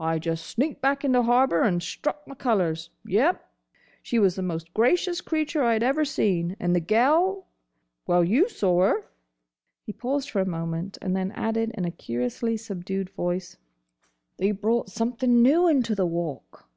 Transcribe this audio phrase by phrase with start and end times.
[0.00, 2.90] I just sneaked back into harbour, and struck my colours.
[3.04, 3.36] Yes!—
[4.02, 6.56] She was the most gracious creature I 'd ever seen.
[6.58, 7.46] And the gel—!
[8.04, 9.06] Well, you saw her."
[9.86, 13.56] He paused for a moment, and then added in a curiously subdued voice:
[14.38, 16.68] "They brought something new into the Walk."